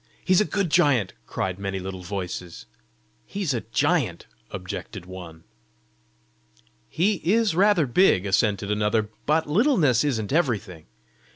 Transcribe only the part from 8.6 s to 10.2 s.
another, "but littleness